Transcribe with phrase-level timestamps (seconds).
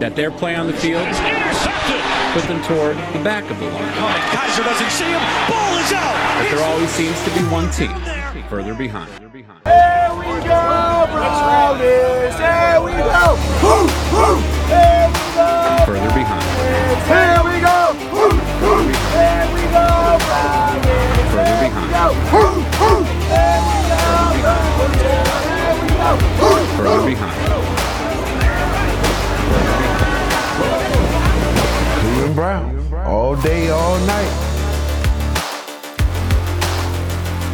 [0.00, 1.04] that their play on the field
[2.32, 3.92] put them toward the back of the line.
[4.00, 5.20] Oh, Kaiser doesn't see him.
[5.44, 6.16] Ball is out.
[6.40, 7.92] But there always seems to be one team
[8.48, 9.12] further behind.
[9.20, 9.44] Here we
[10.40, 12.32] go, Brownies!
[12.40, 13.36] Here we go!
[13.60, 13.84] Woo,
[14.16, 14.40] woo.
[14.72, 15.84] Here we go!
[15.84, 16.48] Further behind.
[17.04, 17.92] Here we go!
[18.08, 18.88] Woo, woo.
[18.88, 21.28] Here we go, Brownies!
[21.28, 22.16] Further behind.
[22.32, 23.04] Woo, woo.
[23.28, 24.08] Here we go,
[24.40, 25.04] Brownies!
[25.04, 26.10] Here we go!
[26.40, 27.12] Woo, Further woo.
[27.12, 27.69] behind.
[32.40, 32.94] Brown.
[33.04, 34.32] All day, all night.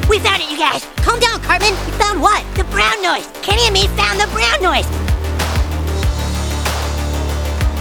[0.08, 0.84] We found it, you guys!
[0.98, 1.72] Calm down, Cartman!
[1.86, 2.44] We found what?
[2.54, 3.26] The brown noise!
[3.42, 4.86] Kenny and me found the brown noise!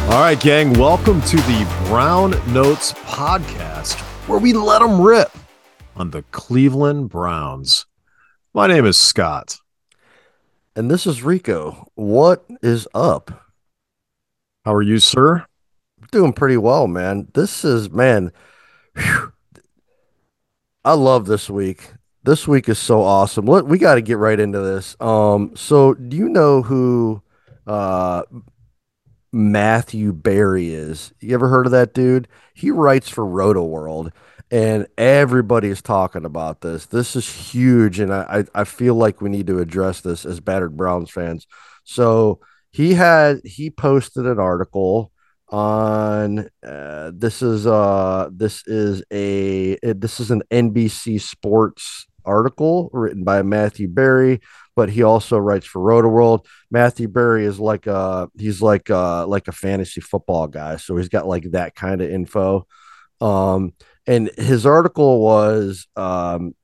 [0.10, 5.30] All right, gang, welcome to the Brown Notes podcast, where we let them rip
[5.96, 7.86] on the Cleveland Browns.
[8.52, 9.60] My name is Scott.
[10.76, 11.86] And this is Rico.
[11.94, 13.52] What is up?
[14.66, 15.46] How are you, sir?
[16.16, 17.28] Doing pretty well, man.
[17.34, 18.32] This is man.
[18.96, 19.34] whew.
[20.86, 21.92] I love this week.
[22.24, 23.46] This week is so awesome.
[23.46, 24.96] Let we got to get right into this.
[25.02, 27.22] Um, so do you know who
[27.68, 28.24] uh
[29.34, 31.14] Matthew Berry is?
[31.20, 32.30] You ever heard of that dude?
[32.54, 34.14] He writes for Rotoworld,
[34.50, 36.86] and everybody's talking about this.
[36.86, 40.40] This is huge, and I I, I feel like we need to address this as
[40.40, 41.46] battered Browns fans.
[41.84, 42.40] So
[42.72, 45.12] he had he posted an article
[45.50, 52.90] on uh, this is uh this is a it- this is an NBC Sports article
[52.92, 54.42] written by Matthew Berry,
[54.76, 56.46] but he also writes for Rotoworld.
[56.72, 61.10] Matthew Berry is like a he's like a, like a fantasy football guy, so he's
[61.10, 62.66] got like that kind of info.
[63.22, 63.74] Um,
[64.08, 66.56] and his article was um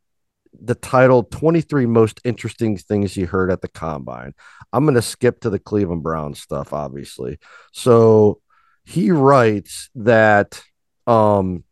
[0.60, 4.34] the title 23 most interesting things he heard at the combine.
[4.73, 7.40] I'm going to skip to the Cleveland Browns stuff, obviously.
[7.73, 8.42] So
[8.84, 10.62] he writes that
[11.08, 11.64] um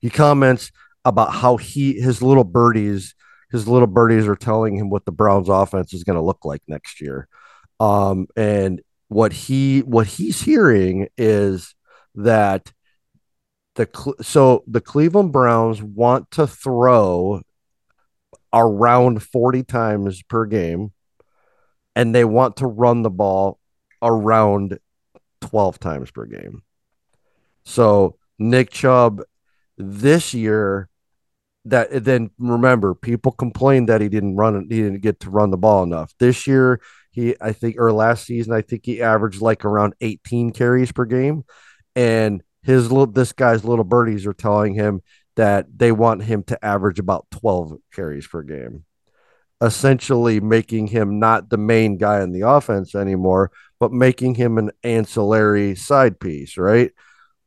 [0.00, 0.70] he comments
[1.04, 3.14] about how he his little birdies
[3.50, 6.62] his little birdies are telling him what the Browns offense is going to look like
[6.66, 7.28] next year.
[7.78, 11.74] Um and what he what he's hearing is
[12.16, 12.72] that
[13.76, 13.88] the
[14.22, 17.42] so the Cleveland Browns want to throw
[18.52, 20.92] around 40 times per game
[21.94, 23.58] and they want to run the ball
[24.02, 24.78] around
[25.40, 26.62] 12 times per game.
[27.64, 29.22] So Nick Chubb
[29.76, 30.88] this year
[31.64, 35.56] that then remember people complained that he didn't run he didn't get to run the
[35.56, 36.14] ball enough.
[36.18, 36.80] This year
[37.10, 41.04] he I think or last season I think he averaged like around 18 carries per
[41.04, 41.44] game
[41.96, 45.02] and his little this guy's little birdies are telling him
[45.34, 48.84] that they want him to average about 12 carries per game
[49.60, 53.50] essentially making him not the main guy in the offense anymore,
[53.80, 56.92] but making him an ancillary side piece, right?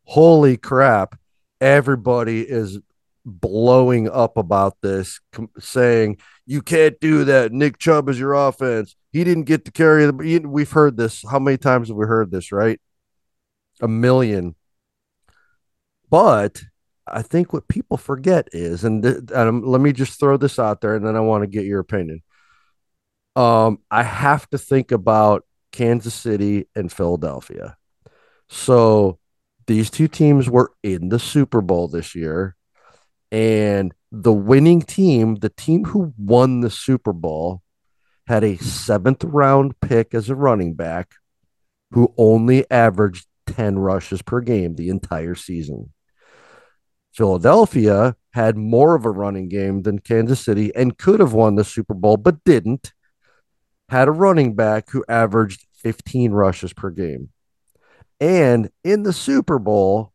[0.06, 1.20] Holy crap.
[1.62, 2.80] Everybody is
[3.26, 7.52] blowing up about this, com- saying, You can't do that.
[7.52, 8.96] Nick Chubb is your offense.
[9.12, 10.42] He didn't get to carry the.
[10.48, 11.24] We've heard this.
[11.30, 12.80] How many times have we heard this, right?
[13.82, 14.56] A million.
[16.10, 16.64] But
[17.12, 20.82] I think what people forget is, and, th- and let me just throw this out
[20.82, 22.22] there, and then I want to get your opinion.
[23.36, 27.78] Um, I have to think about Kansas City and Philadelphia.
[28.50, 29.20] So
[29.68, 32.56] these two teams were in the Super Bowl this year,
[33.32, 37.62] and the winning team, the team who won the Super Bowl,
[38.28, 41.14] had a seventh round pick as a running back
[41.92, 45.92] who only averaged 10 rushes per game the entire season.
[47.20, 51.66] Philadelphia had more of a running game than Kansas City and could have won the
[51.66, 52.94] Super Bowl, but didn't.
[53.90, 57.28] Had a running back who averaged 15 rushes per game.
[58.22, 60.14] And in the Super Bowl,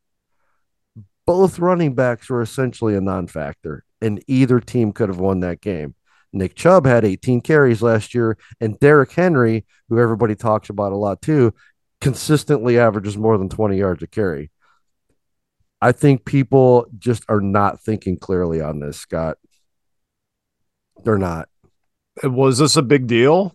[1.27, 5.61] both running backs were essentially a non factor, and either team could have won that
[5.61, 5.95] game.
[6.33, 10.97] Nick Chubb had 18 carries last year, and Derrick Henry, who everybody talks about a
[10.97, 11.53] lot too,
[12.01, 14.51] consistently averages more than 20 yards a carry.
[15.85, 19.37] I think people just are not thinking clearly on this, Scott.
[21.05, 21.51] They're not.
[22.23, 23.55] Was this a big deal?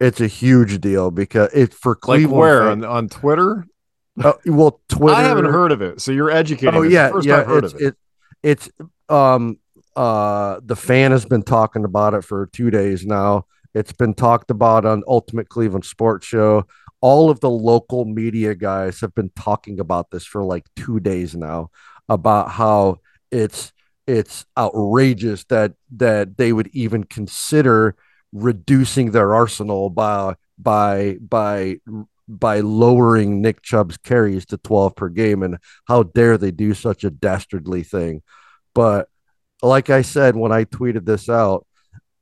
[0.00, 2.40] It's a huge deal because it for Like Cleveland.
[2.40, 3.66] where fan- on, on Twitter?
[4.20, 5.16] Uh, well, Twitter.
[5.16, 6.74] I haven't heard of it, so you're educating.
[6.74, 6.82] Oh.
[6.82, 7.36] Yeah, yeah.
[7.38, 7.86] I've heard it's, of it.
[7.86, 7.96] it.
[8.42, 8.70] It's
[9.08, 9.58] um
[9.94, 13.46] uh the fan has been talking about it for two days now.
[13.74, 16.66] It's been talked about on Ultimate Cleveland Sports Show.
[17.00, 21.34] All of the local media guys have been talking about this for like two days
[21.34, 21.70] now
[22.08, 22.98] about how
[23.30, 23.72] it's
[24.06, 27.94] it's outrageous that that they would even consider
[28.32, 31.78] reducing their arsenal by by by
[32.30, 35.42] by lowering Nick Chubb's carries to 12 per game.
[35.42, 38.22] And how dare they do such a dastardly thing?
[38.72, 39.08] But
[39.62, 41.66] like I said when I tweeted this out,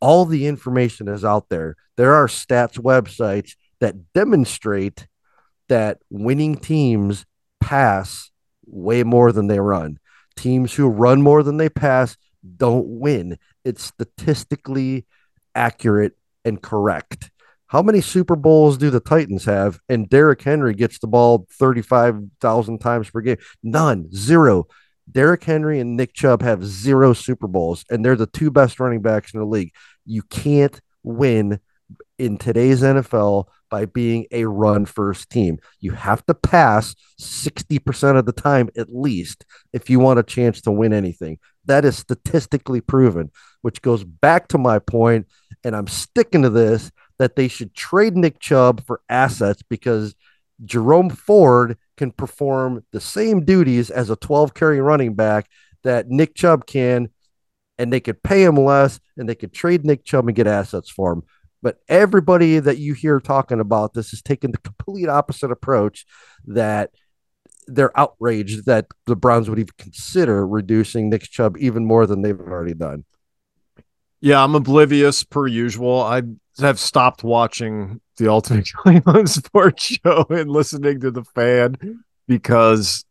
[0.01, 1.77] all the information is out there.
[1.97, 5.07] There are stats websites that demonstrate
[5.69, 7.27] that winning teams
[7.61, 8.31] pass
[8.67, 9.99] way more than they run.
[10.37, 12.17] Teams who run more than they pass
[12.57, 13.39] don't win.
[13.65, 15.07] It's statistically
[15.55, 17.31] accurate and correct.
[17.67, 19.79] How many Super Bowls do the Titans have?
[19.89, 23.37] And Derrick Henry gets the ball 35,000 times per game.
[23.63, 24.67] None, zero.
[25.11, 29.03] Derrick Henry and Nick Chubb have zero Super Bowls, and they're the two best running
[29.03, 29.73] backs in the league.
[30.07, 31.61] You can't win
[32.19, 35.59] in today's NFL by being a run first team.
[35.81, 40.61] You have to pass 60% of the time at least if you want a chance
[40.63, 41.39] to win anything.
[41.67, 43.31] That is statistically proven,
[43.63, 45.27] which goes back to my point,
[45.65, 50.15] and I'm sticking to this that they should trade Nick Chubb for assets because
[50.65, 55.49] Jerome Ford can perform the same duties as a 12 carry running back
[55.85, 57.11] that Nick Chubb can,
[57.77, 60.91] and they could pay him less and they could trade Nick Chubb and get assets
[60.91, 61.23] for him.
[61.63, 66.07] But everybody that you hear talking about this is taking the complete opposite approach
[66.47, 66.91] that
[67.67, 72.39] they're outraged that the Browns would even consider reducing Nick Chubb even more than they've
[72.39, 73.05] already done.
[74.21, 76.01] Yeah, I'm oblivious per usual.
[76.01, 76.23] I
[76.59, 81.77] have stopped watching the Ultimate Cleveland Sports Show and listening to the fan
[82.27, 83.05] because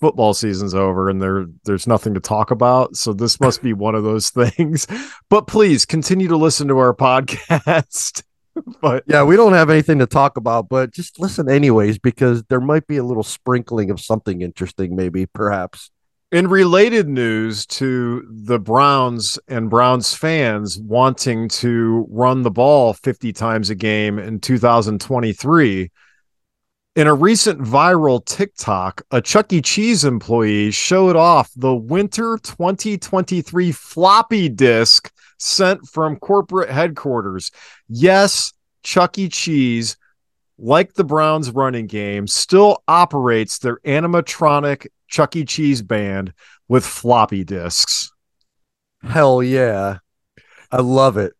[0.00, 2.96] football season's over and there there's nothing to talk about.
[2.96, 4.86] So this must be one of those things.
[5.30, 8.22] But please continue to listen to our podcast.
[8.80, 12.60] but yeah, we don't have anything to talk about, but just listen anyways because there
[12.60, 15.90] might be a little sprinkling of something interesting, maybe perhaps.
[16.32, 23.32] In related news to the Browns and Browns fans wanting to run the ball 50
[23.32, 25.90] times a game in 2023,
[26.96, 29.60] in a recent viral TikTok, a Chuck E.
[29.60, 37.50] Cheese employee showed off the winter 2023 floppy disk sent from corporate headquarters.
[37.86, 39.28] Yes, Chuck E.
[39.28, 39.98] Cheese,
[40.58, 45.44] like the Browns running game, still operates their animatronic Chuck E.
[45.44, 46.32] Cheese band
[46.66, 48.10] with floppy disks.
[49.02, 49.98] Hell yeah.
[50.72, 51.34] I love it.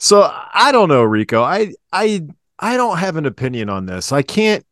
[0.00, 1.40] So I don't know, Rico.
[1.40, 2.26] I I
[2.58, 4.10] I don't have an opinion on this.
[4.10, 4.64] I can't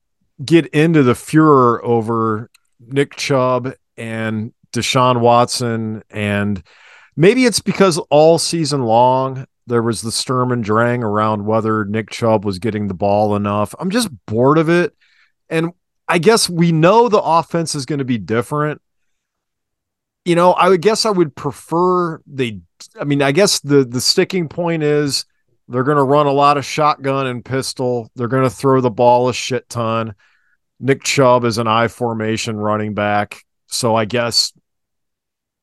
[0.44, 2.50] get into the furor over
[2.80, 6.62] Nick Chubb and Deshaun Watson and
[7.16, 12.10] maybe it's because all season long there was the Sturm and Drang around whether Nick
[12.10, 13.74] Chubb was getting the ball enough.
[13.80, 14.94] I'm just bored of it.
[15.48, 15.72] And
[16.06, 18.80] I guess we know the offense is going to be different.
[20.24, 22.60] You know, I would guess I would prefer they
[23.00, 25.24] I mean, I guess the the sticking point is
[25.68, 28.10] they're going to run a lot of shotgun and pistol.
[28.14, 30.14] They're going to throw the ball a shit ton.
[30.78, 33.42] Nick Chubb is an I formation running back.
[33.66, 34.52] So I guess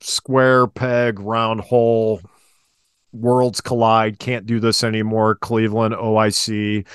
[0.01, 2.21] square peg, round hole,
[3.11, 4.19] worlds collide.
[4.19, 5.35] Can't do this anymore.
[5.35, 6.85] Cleveland, OIC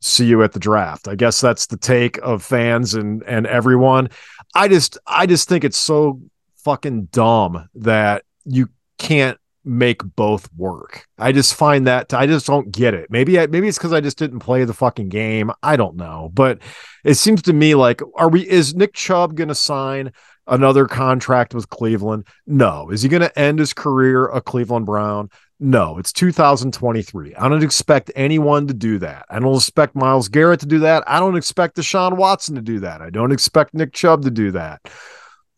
[0.00, 1.08] see you at the draft.
[1.08, 4.10] I guess that's the take of fans and and everyone.
[4.54, 6.20] I just I just think it's so
[6.64, 8.68] fucking dumb that you
[8.98, 11.06] can't make both work.
[11.18, 13.10] I just find that I just don't get it.
[13.10, 15.50] Maybe I, maybe it's cuz I just didn't play the fucking game.
[15.62, 16.30] I don't know.
[16.32, 16.60] But
[17.04, 20.12] it seems to me like are we is Nick Chubb going to sign
[20.46, 22.26] another contract with Cleveland?
[22.46, 22.90] No.
[22.90, 25.28] Is he going to end his career a Cleveland Brown?
[25.60, 27.34] No, it's 2023.
[27.34, 29.26] I don't expect anyone to do that.
[29.28, 31.02] I don't expect Myles Garrett to do that.
[31.08, 33.02] I don't expect Deshaun Watson to do that.
[33.02, 34.80] I don't expect Nick Chubb to do that.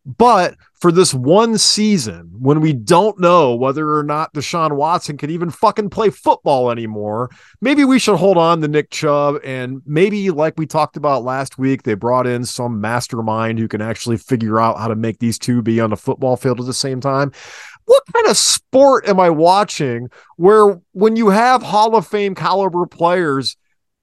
[0.06, 5.30] But for this one season, when we don't know whether or not Deshaun Watson can
[5.30, 7.28] even fucking play football anymore,
[7.60, 9.40] maybe we should hold on to Nick Chubb.
[9.44, 13.82] And maybe, like we talked about last week, they brought in some mastermind who can
[13.82, 16.74] actually figure out how to make these two be on the football field at the
[16.74, 17.32] same time
[17.90, 22.86] what kind of sport am I watching where when you have Hall of Fame caliber
[22.86, 23.56] players,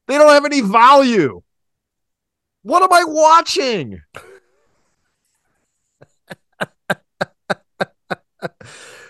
[0.07, 1.41] they don't have any value?
[2.63, 4.01] What am I watching?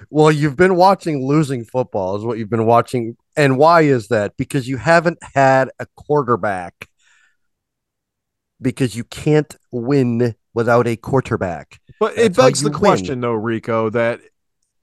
[0.10, 3.18] Well, you've been watching losing football, is what you've been watching.
[3.36, 4.38] And why is that?
[4.38, 6.90] Because you haven't had a quarterback.
[8.60, 11.80] Because you can't win without a quarterback.
[12.00, 14.22] But That's it begs the question, though, Rico, that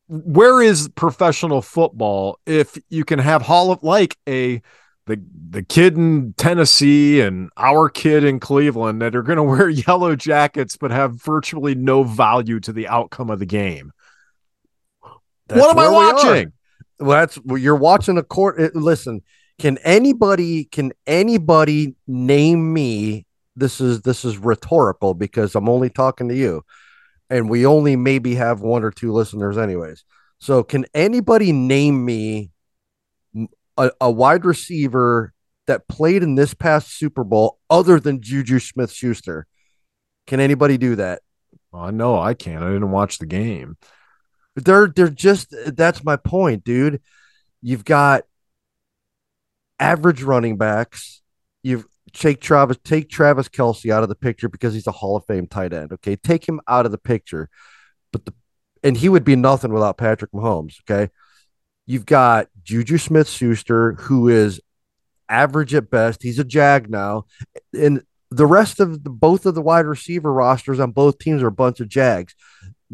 [0.06, 4.60] where is professional football if you can have hall of like a
[5.06, 9.68] the the kid in Tennessee and our kid in Cleveland that are going to wear
[9.68, 13.92] yellow jackets but have virtually no value to the outcome of the game.
[15.48, 16.52] What am I watching?
[16.98, 18.60] Well, that's well, you're watching a court.
[18.60, 19.22] Eh, listen,
[19.58, 23.26] Can anybody can anybody name me?
[23.56, 26.62] This is this is rhetorical because I'm only talking to you,
[27.30, 30.04] and we only maybe have one or two listeners, anyways.
[30.40, 32.50] So, can anybody name me
[33.76, 35.32] a, a wide receiver
[35.66, 39.46] that played in this past Super Bowl other than Juju Smith Schuster?
[40.26, 41.22] Can anybody do that?
[41.70, 42.62] Well, no, I can't.
[42.62, 43.76] I didn't watch the game.
[44.56, 47.00] They're they're just that's my point, dude.
[47.60, 48.24] You've got
[49.78, 51.22] average running backs.
[51.62, 55.26] You've take Travis take Travis Kelce out of the picture because he's a Hall of
[55.26, 55.92] Fame tight end.
[55.92, 57.48] Okay, take him out of the picture,
[58.12, 58.32] but the
[58.82, 60.76] and he would be nothing without Patrick Mahomes.
[60.82, 61.10] Okay,
[61.86, 64.60] you've got Juju Smith Schuster, who is
[65.28, 66.22] average at best.
[66.22, 67.24] He's a jag now,
[67.72, 71.48] and the rest of the, both of the wide receiver rosters on both teams are
[71.48, 72.34] a bunch of jags.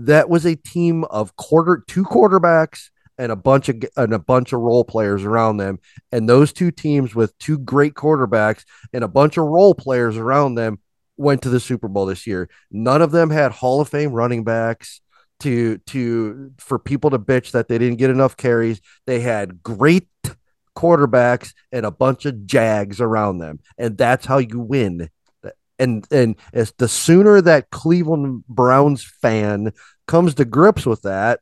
[0.06, 4.52] That was a team of quarter two quarterbacks and a bunch of and a bunch
[4.52, 5.78] of role players around them.
[6.10, 10.54] And those two teams with two great quarterbacks and a bunch of role players around
[10.54, 10.78] them
[11.16, 12.48] went to the Super Bowl this year.
[12.70, 15.02] None of them had Hall of Fame running backs
[15.40, 18.80] to to for people to bitch that they didn't get enough carries.
[19.06, 20.08] They had great
[20.76, 23.60] quarterbacks and a bunch of jags around them.
[23.76, 25.10] And that's how you win.
[25.80, 29.72] And and as the sooner that Cleveland Browns fan
[30.06, 31.40] comes to grips with that,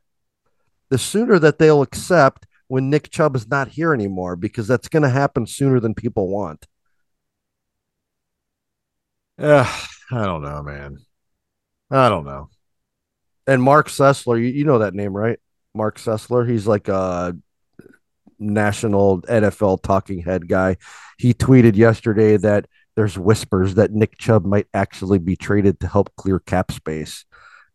[0.89, 5.03] the sooner that they'll accept when Nick Chubb is not here anymore, because that's going
[5.03, 6.65] to happen sooner than people want.
[9.37, 9.71] Yeah,
[10.11, 10.99] I don't know, man.
[11.91, 12.49] I don't know.
[13.47, 15.39] And Marc Sessler, you, you know that name, right?
[15.73, 16.47] Marc Sessler.
[16.47, 17.35] He's like a
[18.37, 20.77] national NFL talking head guy.
[21.17, 22.67] He tweeted yesterday that
[22.99, 27.23] there's whispers that Nick Chubb might actually be traded to help clear cap space.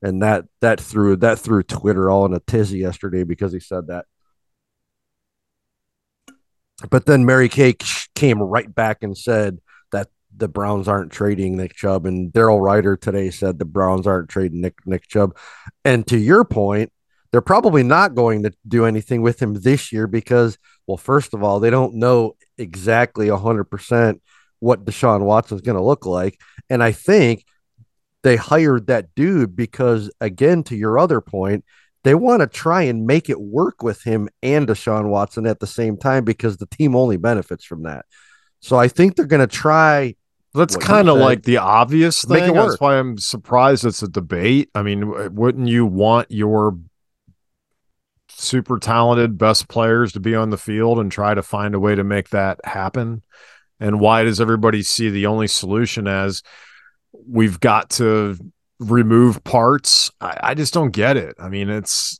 [0.03, 3.87] And that that threw that threw Twitter all in a tizzy yesterday because he said
[3.87, 4.05] that.
[6.91, 7.75] But then Mary Kay
[8.15, 9.61] came right back and said
[9.93, 14.29] that the Browns aren't trading Nick Chubb, and Daryl Ruiter today said the Browns aren't
[14.29, 15.39] trading Nick Nick Chubb.
[15.87, 16.93] And to your point,
[17.33, 21.43] they're probably not going to do anything with him this year because, well, first of
[21.43, 24.21] all, they don't know exactly hundred percent
[24.65, 26.41] what Deshaun Watson's going to look like,
[26.71, 27.45] and I think
[28.23, 31.67] they hired that dude because, again, to your other point,
[32.03, 35.67] they want to try and make it work with him and Deshaun Watson at the
[35.67, 38.07] same time because the team only benefits from that.
[38.61, 40.15] So I think they're going to try.
[40.55, 42.55] That's kind of like the obvious thing.
[42.55, 44.71] That's why I'm surprised it's a debate.
[44.75, 46.79] I mean, wouldn't you want your
[48.31, 51.95] super talented best players to be on the field and try to find a way
[51.95, 53.23] to make that happen?
[53.85, 56.43] And why does everybody see the only solution as
[57.13, 58.39] we've got to
[58.79, 60.11] remove parts?
[60.23, 61.37] I, I just don't get it.
[61.39, 62.19] I mean, it's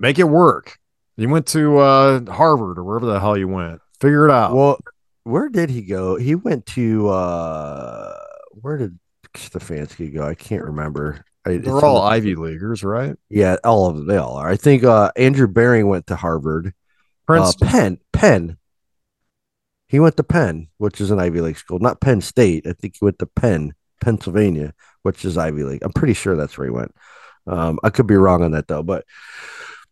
[0.00, 0.78] make it work.
[1.16, 3.80] You went to uh, Harvard or wherever the hell you went.
[4.00, 4.52] Figure it out.
[4.52, 4.80] Well,
[5.22, 6.16] where did he go?
[6.16, 8.16] He went to uh
[8.60, 8.98] where did
[9.34, 10.26] Stefanski go?
[10.26, 11.24] I can't remember.
[11.46, 13.14] I, They're all the- Ivy Leaguers, right?
[13.28, 14.06] Yeah, all of them.
[14.08, 14.48] They all are.
[14.48, 16.66] I think uh Andrew Berry went to Harvard.
[16.66, 16.72] Uh,
[17.26, 17.68] Princeton.
[17.68, 18.00] Penn.
[18.12, 18.56] Penn.
[19.90, 22.64] He went to Penn, which is an Ivy League school, not Penn State.
[22.64, 25.82] I think he went to Penn, Pennsylvania, which is Ivy League.
[25.82, 26.94] I'm pretty sure that's where he went.
[27.48, 29.04] Um, I could be wrong on that though, but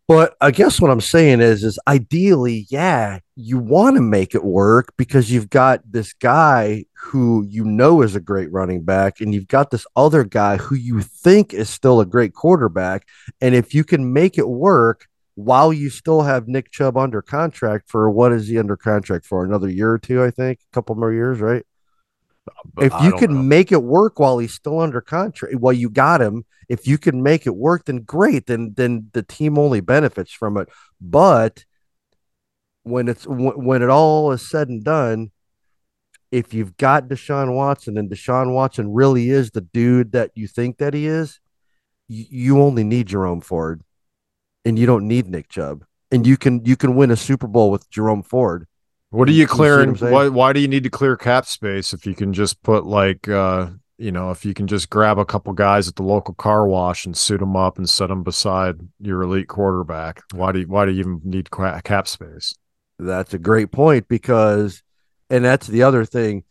[0.07, 4.45] but I guess what I'm saying is is ideally, yeah, you want to make it
[4.45, 9.35] work because you've got this guy who you know is a great running back, and
[9.35, 13.05] you've got this other guy who you think is still a great quarterback.
[13.41, 17.89] And if you can make it work while you still have Nick Chubb under contract
[17.89, 19.45] for what is he under contract for?
[19.45, 21.65] Another year or two, I think, a couple more years, right?
[22.81, 23.43] if I you can know.
[23.43, 27.23] make it work while he's still under contract, while you got him, if you can
[27.23, 28.47] make it work, then great.
[28.47, 30.69] Then then the team only benefits from it.
[31.01, 31.65] But
[32.83, 35.31] when it's when, when it all is said and done,
[36.33, 40.79] if you've got Deshaun Watson and Deshaun Watson really is the dude that you think
[40.79, 41.39] that he is,
[42.09, 43.83] you, you only need Jerome Ford,
[44.69, 47.71] and you don't need Nick Chubb, and you can you can win a Super Bowl
[47.71, 48.67] with Jerome Ford.
[49.09, 49.95] What are You- you you what clearing?
[49.97, 53.27] Why, why do you need to clear cap space if you can just put like,
[53.27, 56.67] uh, you know, if you can just grab a couple guys at the local car
[56.69, 60.21] wash and suit them up and set them beside your elite quarterback?
[60.35, 62.55] Why do you, why do you even need cap space?
[62.99, 64.83] That's a great point because,
[65.31, 66.45] and that's the other thing.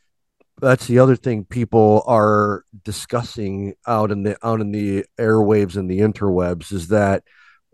[0.60, 5.88] That's the other thing people are discussing out in the out in the airwaves and
[5.88, 7.24] the interwebs is that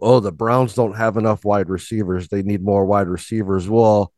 [0.04, 2.28] oh the Browns don't have enough wide receivers.
[2.28, 3.68] They need more wide receivers.
[3.68, 4.14] Well,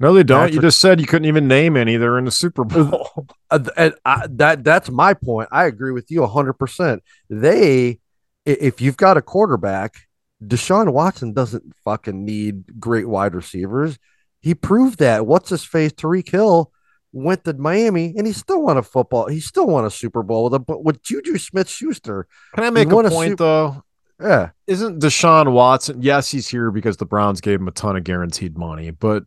[0.00, 0.52] No, they don't.
[0.52, 1.96] you just said you couldn't even name any.
[1.96, 3.26] They're in the Super Bowl.
[3.50, 5.48] uh, and I, that that's my point.
[5.52, 7.02] I agree with you hundred percent.
[7.28, 8.00] They
[8.44, 9.94] if you've got a quarterback,
[10.42, 13.98] Deshaun Watson doesn't fucking need great wide receivers.
[14.40, 15.26] He proved that.
[15.26, 15.92] What's his face?
[15.92, 16.72] Tyreek Hill
[17.12, 19.28] went to Miami and he still won a football.
[19.28, 22.26] He still won a Super Bowl with a with Juju Smith Schuster.
[22.54, 23.84] Can I make a point Sup- though?
[24.22, 24.50] Yeah.
[24.66, 26.00] Isn't Deshaun Watson?
[26.00, 29.24] Yes, he's here because the Browns gave him a ton of guaranteed money, but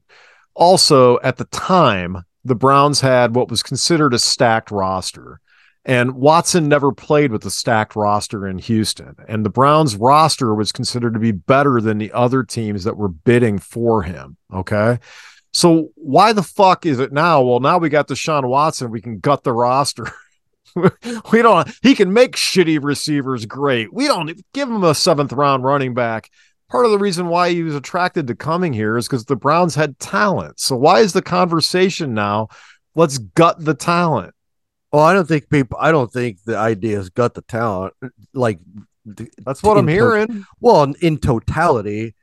[0.53, 5.41] also at the time, the Browns had what was considered a stacked roster.
[5.87, 9.15] And Watson never played with a stacked roster in Houston.
[9.27, 13.07] And the Browns roster was considered to be better than the other teams that were
[13.07, 14.37] bidding for him.
[14.51, 14.97] Okay.
[15.53, 17.41] So why the fuck is it now?
[17.43, 18.89] Well, now we got Deshaun Watson.
[18.89, 20.07] We can gut the roster.
[21.31, 23.93] we don't, he can make shitty receivers great.
[23.93, 26.29] We don't give him a seventh round running back.
[26.69, 29.75] Part of the reason why he was attracted to coming here is because the Browns
[29.75, 30.59] had talent.
[30.59, 32.47] So why is the conversation now?
[32.95, 34.33] Let's gut the talent.
[34.91, 35.77] Well, I don't think people.
[35.79, 37.93] I don't think the idea has got the talent.
[38.33, 38.59] Like
[39.05, 40.45] That's what I'm in to- hearing.
[40.59, 42.15] well, in, in totality,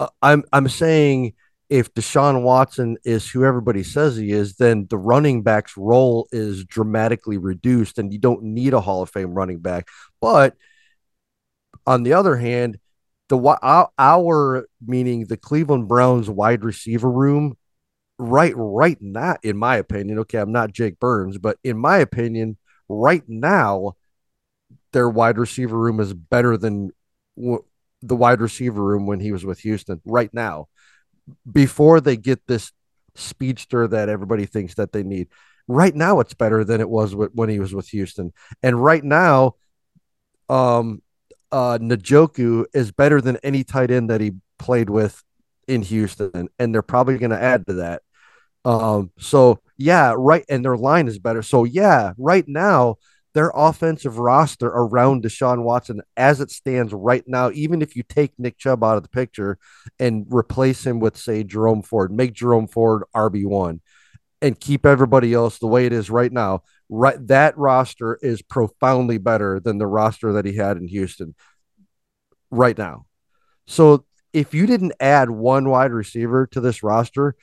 [0.00, 1.34] uh, I'm I'm saying
[1.72, 6.66] if Deshaun Watson is who everybody says he is, then the running back's role is
[6.66, 9.88] dramatically reduced, and you don't need a Hall of Fame running back.
[10.20, 10.54] But
[11.86, 12.78] on the other hand,
[13.30, 17.56] the our, our meaning the Cleveland Browns wide receiver room,
[18.18, 20.18] right right now, in my opinion.
[20.18, 23.96] Okay, I'm not Jake Burns, but in my opinion, right now,
[24.92, 26.90] their wide receiver room is better than
[27.34, 27.64] w-
[28.02, 30.68] the wide receiver room when he was with Houston right now
[31.50, 32.72] before they get this
[33.14, 35.28] speedster that everybody thinks that they need.
[35.68, 38.32] Right now it's better than it was with, when he was with Houston.
[38.62, 39.56] And right now
[40.48, 41.02] um
[41.50, 45.22] uh Njoku is better than any tight end that he played with
[45.68, 48.02] in Houston and they're probably going to add to that.
[48.64, 51.42] Um so yeah, right and their line is better.
[51.42, 52.96] So yeah, right now
[53.34, 58.32] their offensive roster around Deshaun Watson as it stands right now, even if you take
[58.38, 59.58] Nick Chubb out of the picture
[59.98, 63.80] and replace him with, say, Jerome Ford, make Jerome Ford RB1
[64.42, 69.16] and keep everybody else the way it is right now, right that roster is profoundly
[69.18, 71.34] better than the roster that he had in Houston
[72.50, 73.06] right now.
[73.66, 77.36] So if you didn't add one wide receiver to this roster,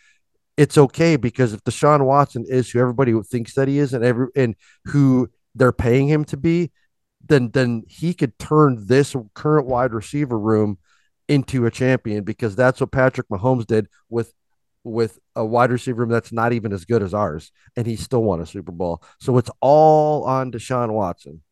[0.58, 4.28] it's okay because if Deshaun Watson is who everybody thinks that he is and every
[4.36, 6.72] and who they're paying him to be,
[7.28, 10.80] then then he could turn this current wide receiver room
[11.28, 14.34] into a champion because that's what Patrick Mahomes did with
[14.84, 18.24] with a wide receiver room that's not even as good as ours, and he still
[18.24, 19.04] won a Super Bowl.
[19.20, 21.44] So it's all on Deshaun Watson.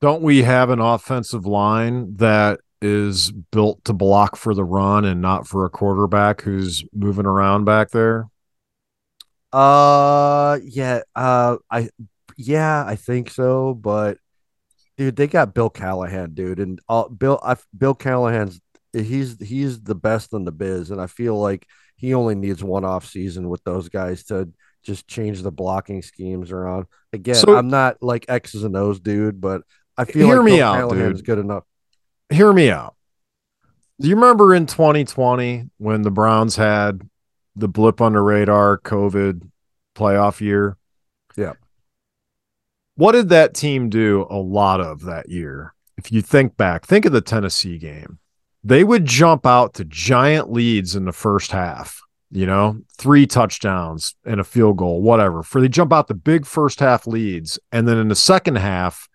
[0.00, 5.22] Don't we have an offensive line that is built to block for the run and
[5.22, 8.26] not for a quarterback who's moving around back there?
[9.52, 11.90] Uh, yeah, uh, I,
[12.36, 13.74] yeah, I think so.
[13.74, 14.18] But
[14.96, 18.60] dude, they got Bill Callahan, dude, and uh, Bill, I, Bill Callahan's
[18.92, 21.66] he's he's the best in the biz, and I feel like
[21.96, 24.48] he only needs one off season with those guys to
[24.82, 26.86] just change the blocking schemes around.
[27.12, 29.62] Again, So- I'm not like X's and O's, dude, but
[29.96, 31.26] I feel Hear like me Bill out, Callahan's dude.
[31.26, 31.64] good enough.
[32.30, 32.96] Hear me out.
[34.00, 37.02] Do you remember in 2020 when the Browns had
[37.54, 39.48] the blip on the radar COVID
[39.94, 40.76] playoff year?
[41.36, 41.52] Yeah.
[42.94, 45.74] What did that team do a lot of that year?
[45.96, 48.18] If you think back, think of the Tennessee game.
[48.62, 52.00] They would jump out to giant leads in the first half,
[52.30, 55.42] you know, three touchdowns and a field goal, whatever.
[55.42, 57.58] For they jump out the big first half leads.
[57.72, 59.08] And then in the second half,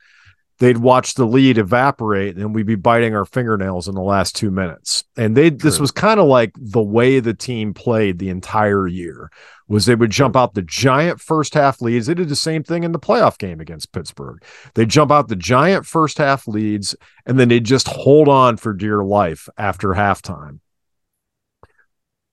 [0.60, 4.50] they'd watch the lead evaporate and we'd be biting our fingernails in the last two
[4.50, 5.04] minutes.
[5.16, 9.32] And they this was kind of like the way the team played the entire year
[9.68, 12.08] was they would jump out the giant first half leads.
[12.08, 14.44] They did the same thing in the playoff game against Pittsburgh.
[14.76, 18.74] They jump out the giant first half leads and then they just hold on for
[18.74, 20.60] dear life after halftime.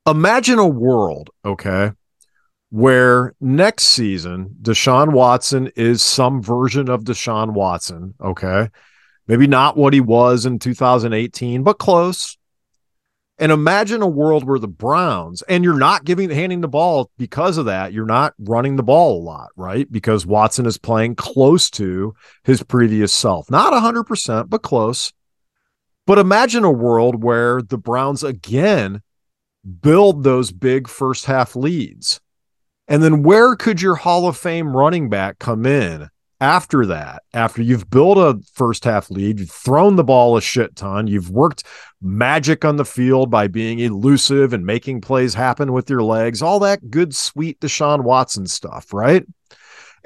[0.07, 1.93] Imagine a world, okay,
[2.75, 8.69] where next season Deshaun Watson is some version of Deshaun Watson, okay?
[9.29, 12.37] Maybe not what he was in 2018, but close.
[13.39, 17.59] And imagine a world where the Browns, and you're not giving handing the ball because
[17.59, 19.87] of that, you're not running the ball a lot, right?
[19.89, 23.49] Because Watson is playing close to his previous self.
[23.53, 25.13] Not 100%, but close.
[26.09, 29.01] But imagine a world where the Browns again
[29.81, 32.21] build those big first half leads.
[32.87, 36.09] And then where could your Hall of Fame running back come in
[36.41, 37.23] after that?
[37.33, 41.31] After you've built a first half lead, you've thrown the ball a shit ton, you've
[41.31, 41.65] worked
[42.03, 46.59] magic on the field by being elusive and making plays happen with your legs, all
[46.61, 49.25] that good, sweet Deshaun Watson stuff, right?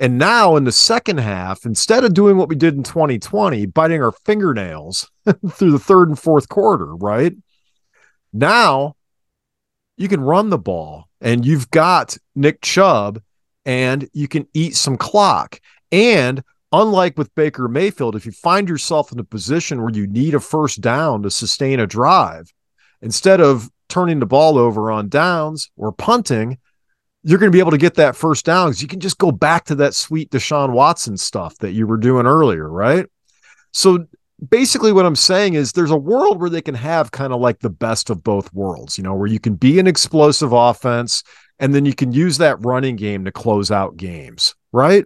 [0.00, 4.00] And now in the second half, instead of doing what we did in 2020, biting
[4.00, 5.10] our fingernails
[5.50, 7.34] through the third and fourth quarter, right?
[8.32, 8.94] Now
[9.98, 13.20] you can run the ball and you've got Nick Chubb
[13.66, 15.60] and you can eat some clock.
[15.90, 20.34] And unlike with Baker Mayfield, if you find yourself in a position where you need
[20.34, 22.52] a first down to sustain a drive,
[23.02, 26.58] instead of turning the ball over on downs or punting,
[27.24, 29.32] you're going to be able to get that first down because you can just go
[29.32, 33.06] back to that sweet Deshaun Watson stuff that you were doing earlier, right?
[33.72, 34.06] So
[34.46, 37.60] basically, what I'm saying is there's a world where they can have kind of like
[37.60, 41.22] the best of both worlds, you know, where you can be an explosive offense
[41.58, 45.04] and then you can use that running game to close out games, right?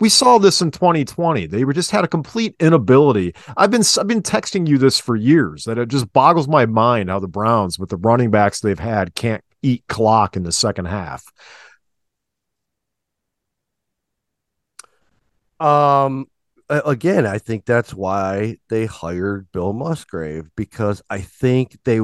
[0.00, 1.46] We saw this in 2020.
[1.46, 3.34] They were just had a complete inability.
[3.56, 7.10] I've been I've been texting you this for years that it just boggles my mind
[7.10, 10.86] how the Browns with the running backs they've had can't eat clock in the second
[10.86, 11.24] half.
[15.60, 16.26] Um
[16.68, 22.00] again, I think that's why they hired Bill Musgrave because I think they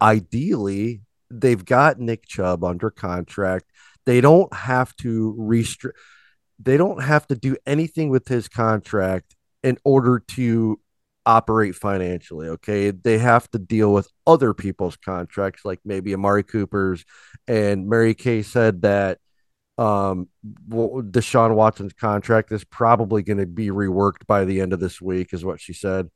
[0.00, 3.66] ideally they've got Nick Chubb under contract.
[4.04, 5.98] They don't have to restrict
[6.58, 10.80] they don't have to do anything with his contract in order to
[11.24, 12.48] operate financially.
[12.48, 12.90] Okay.
[12.90, 17.04] They have to deal with other people's contracts, like maybe Amari Cooper's.
[17.46, 19.18] And Mary Kay said that
[19.78, 20.28] um,
[20.68, 25.32] Deshaun Watson's contract is probably going to be reworked by the end of this week,
[25.32, 26.10] is what she said.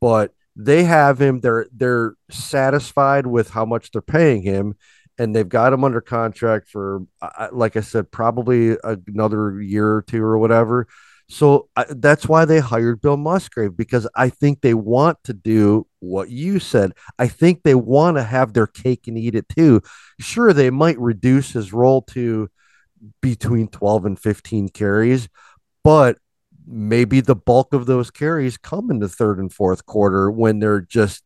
[0.00, 1.40] But they have him.
[1.40, 4.74] They're they're satisfied with how much they're paying him,
[5.18, 7.02] and they've got him under contract for,
[7.52, 10.88] like I said, probably another year or two or whatever.
[11.28, 15.86] So I, that's why they hired Bill Musgrave because I think they want to do
[16.00, 16.92] what you said.
[17.18, 19.80] I think they want to have their cake and eat it too.
[20.20, 22.50] Sure, they might reduce his role to
[23.20, 25.28] between 12 and 15 carries,
[25.84, 26.18] but
[26.66, 30.80] maybe the bulk of those carries come in the third and fourth quarter when they're
[30.80, 31.22] just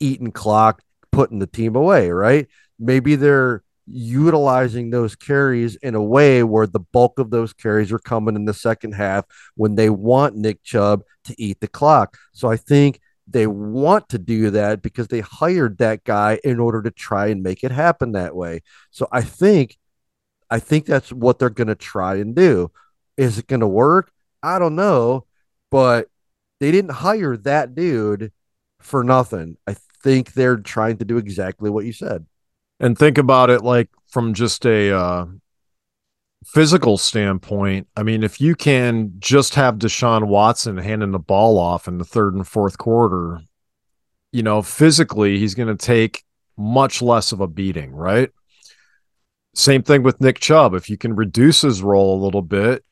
[0.00, 2.48] eating clock, putting the team away, right?
[2.78, 7.98] Maybe they're utilizing those carries in a way where the bulk of those carries are
[7.98, 9.24] coming in the second half
[9.56, 12.16] when they want Nick Chubb to eat the clock.
[12.32, 16.82] So I think they want to do that because they hired that guy in order
[16.82, 18.60] to try and make it happen that way.
[18.90, 19.78] So I think
[20.52, 22.70] I think that's what they're going to try and do.
[23.16, 24.12] Is it going to work?
[24.42, 25.24] I don't know,
[25.70, 26.08] but
[26.60, 28.32] they didn't hire that dude
[28.78, 29.56] for nothing.
[29.66, 32.26] I think they're trying to do exactly what you said.
[32.78, 35.24] And think about it like from just a uh,
[36.44, 37.88] physical standpoint.
[37.96, 42.04] I mean, if you can just have Deshaun Watson handing the ball off in the
[42.04, 43.40] third and fourth quarter,
[44.32, 46.24] you know, physically, he's going to take
[46.58, 48.30] much less of a beating, right?
[49.54, 50.74] Same thing with Nick Chubb.
[50.74, 52.84] If you can reduce his role a little bit,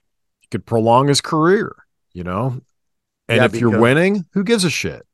[0.42, 1.75] you could prolong his career,
[2.12, 2.61] you know?
[3.29, 5.07] And yeah, if you're winning, who gives a shit?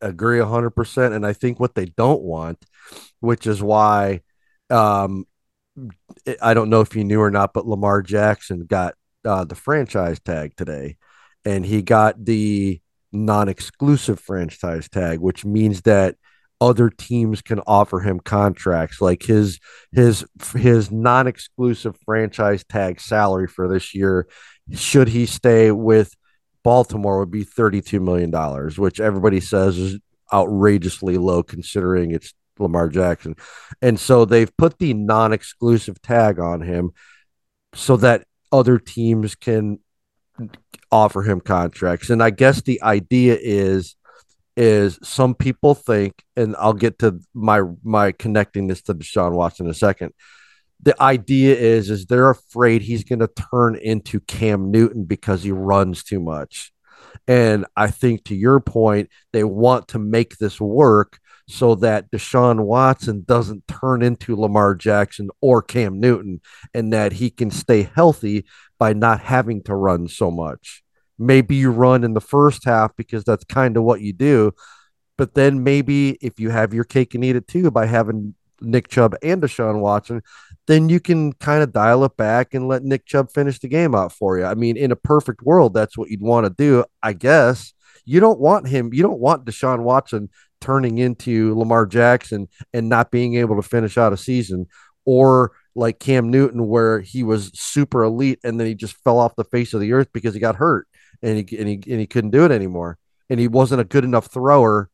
[0.00, 1.12] Agree 100%.
[1.12, 2.64] And I think what they don't want,
[3.18, 4.22] which is why
[4.70, 5.26] um,
[6.40, 10.20] I don't know if you knew or not, but Lamar Jackson got uh, the franchise
[10.20, 10.96] tag today.
[11.44, 12.80] And he got the
[13.12, 16.16] non exclusive franchise tag, which means that
[16.60, 19.58] other teams can offer him contracts like his
[19.92, 24.26] his his non-exclusive franchise tag salary for this year
[24.74, 26.14] should he stay with
[26.62, 29.98] Baltimore would be 32 million dollars which everybody says is
[30.32, 33.36] outrageously low considering it's Lamar Jackson.
[33.82, 36.92] And so they've put the non-exclusive tag on him
[37.74, 39.80] so that other teams can
[40.90, 42.10] offer him contracts.
[42.10, 43.96] And I guess the idea is
[44.56, 49.66] is some people think, and I'll get to my my connecting this to Deshaun Watson
[49.66, 50.12] in a second.
[50.82, 55.52] The idea is is they're afraid he's going to turn into Cam Newton because he
[55.52, 56.72] runs too much.
[57.26, 62.60] And I think to your point, they want to make this work so that Deshaun
[62.60, 66.40] Watson doesn't turn into Lamar Jackson or Cam Newton
[66.72, 68.46] and that he can stay healthy
[68.78, 70.82] by not having to run so much.
[71.20, 74.52] Maybe you run in the first half because that's kind of what you do.
[75.18, 78.88] But then maybe if you have your cake and eat it too by having Nick
[78.88, 80.22] Chubb and Deshaun Watson,
[80.66, 83.94] then you can kind of dial it back and let Nick Chubb finish the game
[83.94, 84.46] out for you.
[84.46, 87.74] I mean, in a perfect world, that's what you'd want to do, I guess.
[88.06, 90.30] You don't want him, you don't want Deshaun Watson
[90.62, 94.68] turning into Lamar Jackson and not being able to finish out a season
[95.04, 99.36] or like Cam Newton, where he was super elite and then he just fell off
[99.36, 100.86] the face of the earth because he got hurt
[101.22, 102.98] and he and he and he couldn't do it anymore.
[103.28, 104.90] And he wasn't a good enough thrower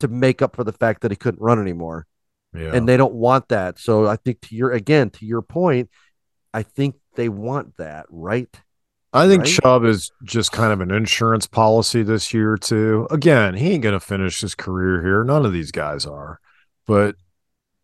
[0.00, 2.06] to make up for the fact that he couldn't run anymore.
[2.54, 2.74] Yeah.
[2.74, 3.78] And they don't want that.
[3.78, 5.90] So I think to your again, to your point,
[6.52, 8.48] I think they want that, right?
[9.12, 9.52] I think right?
[9.52, 13.08] Chubb is just kind of an insurance policy this year too.
[13.10, 15.24] Again, he ain't gonna finish his career here.
[15.24, 16.40] None of these guys are.
[16.86, 17.16] But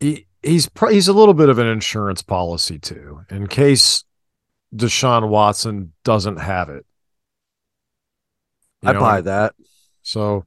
[0.01, 4.05] he, he's he's a little bit of an insurance policy too, in case
[4.75, 6.87] Deshaun Watson doesn't have it.
[8.89, 9.55] I know, buy that.
[10.03, 10.45] So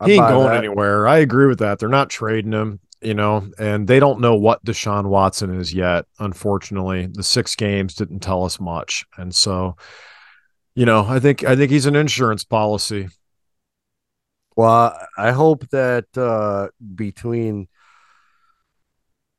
[0.00, 0.56] I he ain't going that.
[0.56, 1.06] anywhere.
[1.06, 1.78] I agree with that.
[1.78, 6.06] They're not trading him, you know, and they don't know what Deshaun Watson is yet.
[6.18, 9.76] Unfortunately, the six games didn't tell us much, and so,
[10.74, 13.08] you know, I think I think he's an insurance policy.
[14.56, 17.68] Well, I hope that uh, between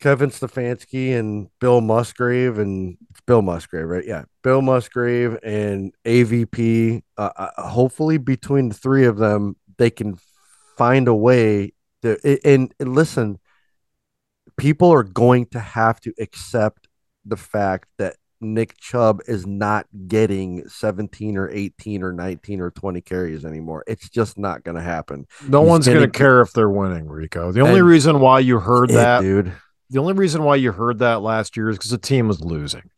[0.06, 4.06] Kevin Stefanski and Bill Musgrave and it's Bill Musgrave, right?
[4.06, 7.02] Yeah, Bill Musgrave and AVP.
[7.18, 10.20] Uh, uh, hopefully, between the three of them, they can
[10.78, 12.20] find a way to.
[12.46, 13.40] And, and listen,
[14.58, 16.88] people are going to have to accept
[17.26, 23.02] the fact that Nick Chubb is not getting 17 or 18 or 19 or 20
[23.02, 23.84] carries anymore.
[23.88, 25.26] It's just not going to happen.
[25.48, 27.52] No He's one's going to care if they're winning, Rico.
[27.52, 29.52] The only reason why you heard It, that, dude.
[29.90, 32.90] The only reason why you heard that last year is because the team was losing.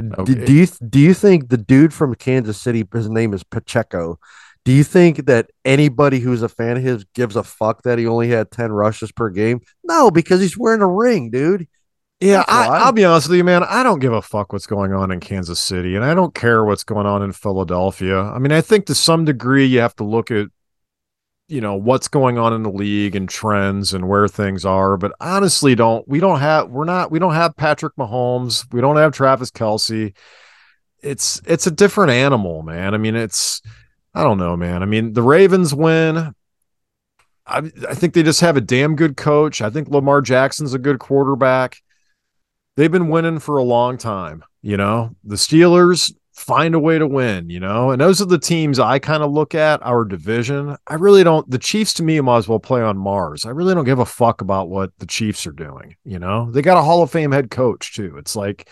[0.00, 0.34] Okay.
[0.34, 4.18] Do, do you do you think the dude from Kansas City, his name is Pacheco?
[4.64, 8.06] Do you think that anybody who's a fan of his gives a fuck that he
[8.06, 9.60] only had ten rushes per game?
[9.82, 11.66] No, because he's wearing a ring, dude.
[12.20, 12.78] Yeah, That's I.
[12.78, 13.62] I'll be honest with you, man.
[13.64, 16.64] I don't give a fuck what's going on in Kansas City, and I don't care
[16.64, 18.20] what's going on in Philadelphia.
[18.20, 20.48] I mean, I think to some degree you have to look at,
[21.48, 24.96] you know, what's going on in the league and trends and where things are.
[24.96, 28.96] But honestly, don't we don't have we're not we don't have Patrick Mahomes, we don't
[28.96, 30.14] have Travis Kelce.
[31.00, 32.94] It's it's a different animal, man.
[32.94, 33.62] I mean, it's
[34.14, 34.82] I don't know, man.
[34.82, 36.34] I mean, the Ravens win.
[37.46, 39.62] I, I think they just have a damn good coach.
[39.62, 41.78] I think Lamar Jackson's a good quarterback
[42.78, 44.44] they've been winning for a long time.
[44.62, 48.38] You know, the Steelers find a way to win, you know, and those are the
[48.38, 50.76] teams I kind of look at our division.
[50.86, 53.44] I really don't, the Chiefs to me might as well play on Mars.
[53.44, 55.96] I really don't give a fuck about what the Chiefs are doing.
[56.04, 58.16] You know, they got a Hall of Fame head coach too.
[58.18, 58.68] It's like,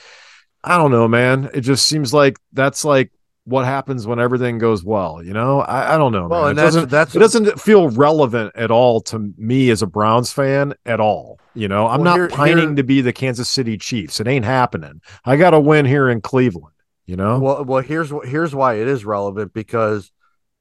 [0.64, 1.50] I don't know, man.
[1.54, 3.10] It just seems like that's like
[3.44, 5.22] what happens when everything goes well.
[5.22, 6.26] You know, I, I don't know.
[6.28, 6.50] Well, man.
[6.50, 9.86] and it that's doesn't, that's it doesn't feel relevant at all to me as a
[9.86, 11.38] Browns fan at all.
[11.54, 14.18] You know, I'm Well, not here- pining here- to be the Kansas City Chiefs.
[14.20, 15.00] It ain't happening.
[15.24, 16.72] I got to win here in Cleveland.
[17.06, 20.10] You know, Well, well, here's here's why it is relevant because,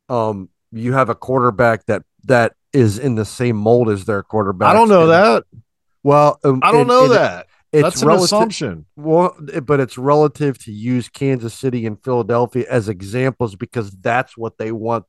[0.09, 4.69] um, you have a quarterback that that is in the same mold as their quarterback.
[4.69, 5.43] I don't know that.
[6.03, 7.47] Well, um, I don't and- know and that.
[7.73, 8.85] It's That's an relative- assumption.
[8.95, 14.57] Well, but it's relative to use Kansas City and Philadelphia as examples because that's what
[14.57, 15.05] they want.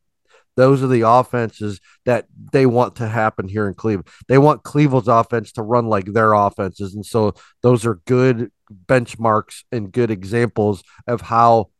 [0.56, 4.08] Those are the offenses that they want to happen here in Cleveland.
[4.26, 6.94] They want Cleveland's offense to run like their offenses.
[6.94, 8.50] And so those are good
[8.86, 11.70] benchmarks and good examples of how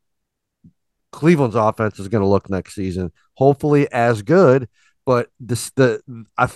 [1.13, 3.13] Cleveland's offense is going to look next season.
[3.35, 4.69] Hopefully as good,
[5.05, 6.01] but this the
[6.37, 6.49] I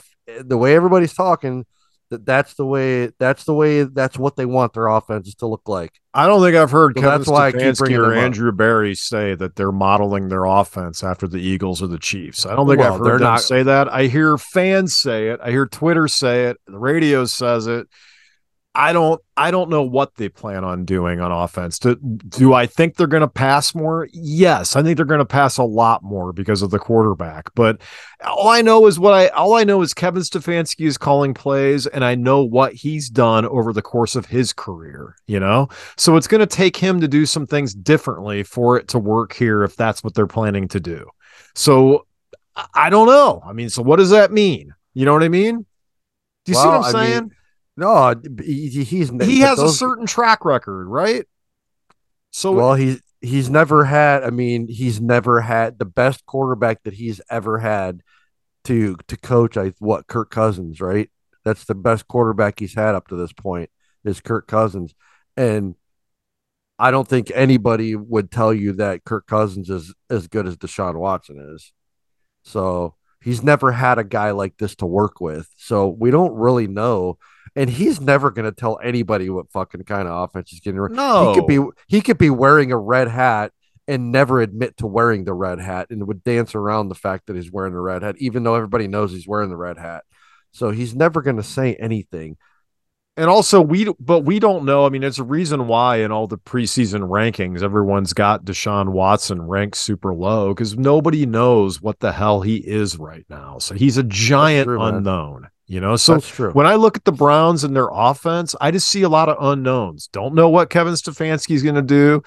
[0.43, 1.65] the way everybody's talking
[2.11, 5.69] that that's the way that's the way that's what they want their offenses to look
[5.69, 5.93] like.
[6.13, 8.19] I don't think I've heard So Kevin that's why Stefanski or up.
[8.23, 12.45] Andrew Berry say that they're modeling their offense after the Eagles or the Chiefs.
[12.47, 13.93] I don't think Well, I've heard them not- say that.
[13.93, 15.39] I hear fans say it.
[15.43, 16.57] I hear Twitter say it.
[16.67, 17.87] The radio says it.
[18.73, 19.21] I don't.
[19.37, 21.79] I don't know what they plan on doing on offense.
[21.81, 21.97] Do,
[22.29, 24.09] do I think they're going to pass more?
[24.13, 27.51] Yes, I think they're going to pass a lot more because of the quarterback.
[27.57, 27.81] But
[28.25, 29.27] all I know is what I.
[29.29, 33.45] All I know is Kevin Stefanski is calling plays, and I know what he's done
[33.45, 35.17] over the course of his career.
[35.27, 38.87] You know, so it's going to take him to do some things differently for it
[38.89, 41.07] to work here if that's what they're planning to do.
[41.57, 42.07] So
[42.75, 43.43] I- don't know.
[43.45, 44.75] I mean, so what does that mean?
[44.95, 45.67] You know what I mean?
[46.45, 47.31] Do you see what I'm I mean, saying?
[47.81, 51.25] No, he, he's he has a certain track record, right?
[52.31, 54.23] So Well, he's he's never had.
[54.23, 58.03] I mean, he's never had the best quarterback that he's ever had
[58.65, 59.57] to to coach.
[59.57, 61.11] I what Kirk Cousins, right?
[61.43, 63.71] That's the best quarterback he's had up to this point
[64.05, 64.95] is Kirk Cousins,
[65.35, 65.75] and
[66.79, 70.97] I don't think anybody would tell you that Kirk Cousins is as good as Deshaun
[70.97, 71.73] Watson is.
[72.43, 75.49] So he's never had a guy like this to work with.
[75.57, 77.19] So we don't really know.
[77.57, 80.81] And he's never going to tell anybody what fucking kind of offense he's getting.
[80.93, 83.53] no, He could be he could be wearing a red hat
[83.89, 87.35] and never admit to wearing the red hat and would dance around the fact that
[87.35, 90.05] he's wearing the red hat, even though everybody knows he's wearing the red hat.
[90.53, 92.37] So he's never going to say anything.
[93.21, 94.87] And also we, but we don't know.
[94.87, 99.43] I mean, it's a reason why in all the preseason rankings, everyone's got Deshaun Watson
[99.43, 103.59] ranked super low because nobody knows what the hell he is right now.
[103.59, 104.95] So he's a giant true, man.
[104.95, 105.49] unknown.
[105.67, 106.51] You know, so That's true.
[106.51, 109.37] when I look at the Browns and their offense, I just see a lot of
[109.41, 110.09] unknowns.
[110.09, 112.25] Don't know what Kevin Stefanski is going to do.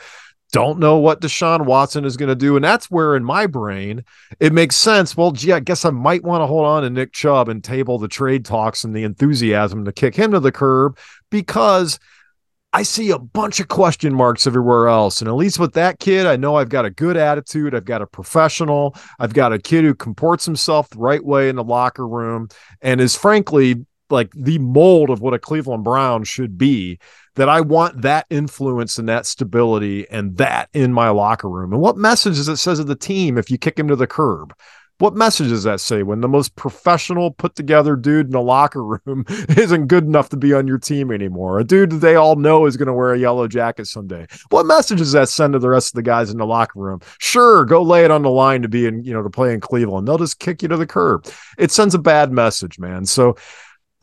[0.53, 2.55] Don't know what Deshaun Watson is going to do.
[2.55, 4.05] And that's where, in my brain,
[4.39, 5.17] it makes sense.
[5.17, 7.97] Well, gee, I guess I might want to hold on to Nick Chubb and table
[7.97, 10.97] the trade talks and the enthusiasm to kick him to the curb
[11.31, 11.99] because
[12.71, 15.21] I see a bunch of question marks everywhere else.
[15.21, 17.73] And at least with that kid, I know I've got a good attitude.
[17.73, 18.95] I've got a professional.
[19.19, 22.47] I've got a kid who comports himself the right way in the locker room
[22.79, 26.99] and is frankly like the mold of what a Cleveland Brown should be
[27.35, 31.73] that I want that influence and that stability and that in my locker room.
[31.73, 34.07] And what message does it says of the team if you kick him to the
[34.07, 34.53] curb?
[34.99, 38.83] What message does that say when the most professional, put together dude in the locker
[38.83, 41.59] room isn't good enough to be on your team anymore?
[41.59, 44.27] A dude that they all know is going to wear a yellow jacket someday.
[44.49, 47.01] What message does that send to the rest of the guys in the locker room?
[47.19, 49.59] Sure, go lay it on the line to be in, you know, to play in
[49.59, 50.07] Cleveland.
[50.07, 51.27] They'll just kick you to the curb.
[51.57, 53.05] It sends a bad message, man.
[53.05, 53.35] So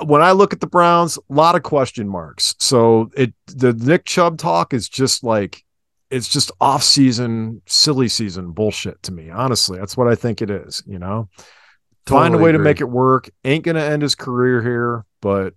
[0.05, 2.55] when I look at the Browns, a lot of question marks.
[2.59, 5.65] So it the Nick Chubb talk is just like
[6.11, 9.31] it's just off season, silly season bullshit to me.
[9.31, 10.83] Honestly, that's what I think it is.
[10.87, 11.29] You know,
[12.07, 12.59] totally find a way agree.
[12.59, 13.31] to make it work.
[13.45, 15.55] Ain't gonna end his career here, but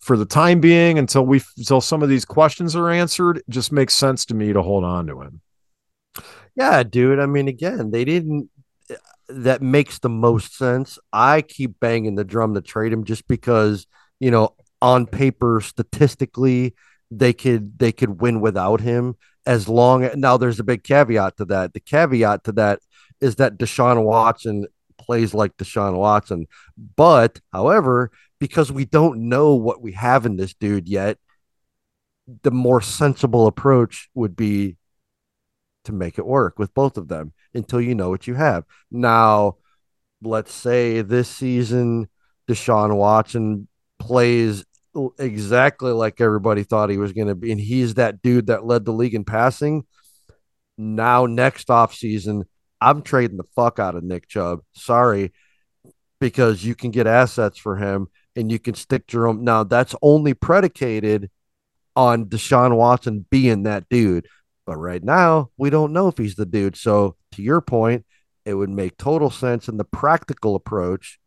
[0.00, 3.94] for the time being, until we until some of these questions are answered, just makes
[3.94, 5.40] sense to me to hold on to him.
[6.54, 7.18] Yeah, dude.
[7.18, 8.48] I mean, again, they didn't
[9.28, 10.98] that makes the most sense.
[11.12, 13.86] I keep banging the drum to trade him just because,
[14.20, 16.74] you know, on paper, statistically,
[17.10, 21.36] they could they could win without him as long as, now there's a big caveat
[21.36, 21.72] to that.
[21.72, 22.80] The caveat to that
[23.20, 24.66] is that Deshaun Watson
[24.98, 26.46] plays like Deshaun Watson.
[26.96, 31.18] But however, because we don't know what we have in this dude yet,
[32.42, 34.76] the more sensible approach would be
[35.86, 38.64] to make it work with both of them until you know what you have.
[38.90, 39.56] Now,
[40.22, 42.08] let's say this season,
[42.48, 43.68] Deshaun Watson
[43.98, 44.64] plays
[45.18, 48.84] exactly like everybody thought he was going to be, and he's that dude that led
[48.84, 49.84] the league in passing.
[50.78, 52.44] Now, next off season,
[52.80, 54.60] I'm trading the fuck out of Nick Chubb.
[54.72, 55.32] Sorry,
[56.20, 59.44] because you can get assets for him and you can stick Jerome.
[59.44, 61.30] Now, that's only predicated
[61.94, 64.26] on Deshaun Watson being that dude.
[64.66, 66.76] But right now, we don't know if he's the dude.
[66.76, 68.04] So, to your point,
[68.44, 69.68] it would make total sense.
[69.68, 71.18] And the practical approach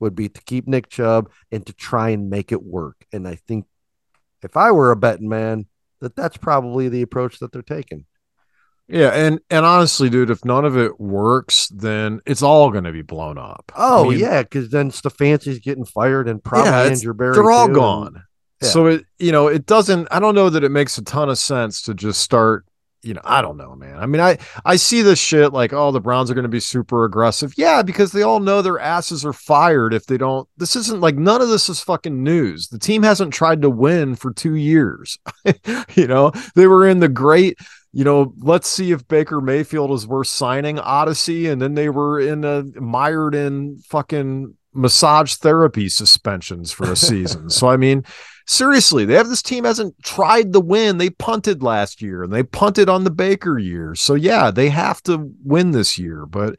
[0.00, 3.04] would be to keep Nick Chubb and to try and make it work.
[3.12, 3.66] And I think
[4.42, 5.66] if I were a betting man,
[6.00, 8.06] that that's probably the approach that they're taking.
[8.86, 12.92] Yeah, and and honestly, dude, if none of it works, then it's all going to
[12.92, 13.72] be blown up.
[13.74, 17.34] Oh I mean, yeah, because then Stefanski's getting fired and probably yeah, Andrew Berry.
[17.34, 18.08] They're all gone.
[18.08, 18.24] And,
[18.60, 18.68] yeah.
[18.68, 20.08] So it you know it doesn't.
[20.10, 22.66] I don't know that it makes a ton of sense to just start
[23.04, 23.98] you know, I don't know, man.
[23.98, 26.60] I mean, I I see this shit like, oh, the Browns are going to be
[26.60, 27.54] super aggressive.
[27.56, 30.48] Yeah, because they all know their asses are fired if they don't.
[30.56, 32.68] This isn't like none of this is fucking news.
[32.68, 35.18] The team hasn't tried to win for 2 years.
[35.94, 37.58] you know, they were in the great
[37.94, 42.18] you know, let's see if Baker Mayfield is worth signing Odyssey, and then they were
[42.18, 47.50] in a mired in fucking massage therapy suspensions for a season.
[47.50, 48.04] so I mean,
[48.46, 50.98] seriously, they have this team hasn't tried the win.
[50.98, 53.94] They punted last year and they punted on the Baker year.
[53.94, 56.26] So yeah, they have to win this year.
[56.26, 56.56] But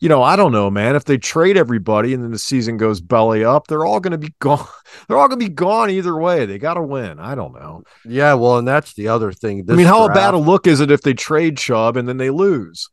[0.00, 0.96] you know, I don't know, man.
[0.96, 4.18] If they trade everybody and then the season goes belly up, they're all going to
[4.18, 4.66] be gone.
[5.06, 6.46] They're all going to be gone either way.
[6.46, 7.20] They got to win.
[7.20, 7.82] I don't know.
[8.06, 9.66] Yeah, well, and that's the other thing.
[9.68, 12.16] I mean, how draft, bad a look is it if they trade Chubb and then
[12.16, 12.88] they lose?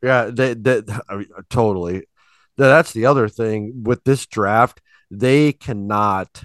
[0.00, 2.06] Yeah, they, they, I mean, totally.
[2.58, 4.80] That's the other thing with this draft.
[5.10, 6.44] They cannot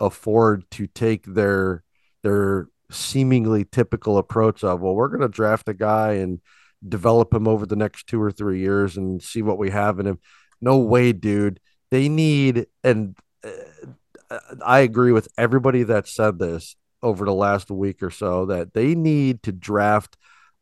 [0.00, 1.84] afford to take their
[2.22, 6.40] their seemingly typical approach of well we're going to draft a guy and
[6.86, 10.06] develop him over the next two or three years and see what we have in
[10.06, 10.18] him
[10.60, 17.24] no way dude they need and uh, i agree with everybody that said this over
[17.24, 20.16] the last week or so that they need to draft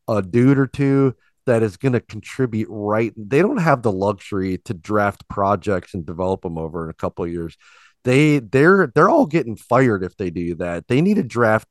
[0.07, 1.14] a dude or two
[1.51, 6.07] that is going to contribute right they don't have the luxury to draft projects and
[6.07, 7.57] develop them over in a couple years
[8.05, 10.89] they they're they're all getting fired if they do that.
[10.89, 11.69] They need to draft